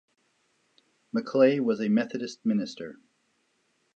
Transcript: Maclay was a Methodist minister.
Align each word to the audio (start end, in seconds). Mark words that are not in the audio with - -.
Maclay 1.13 1.59
was 1.59 1.79
a 1.79 1.87
Methodist 1.87 2.43
minister. 2.43 2.95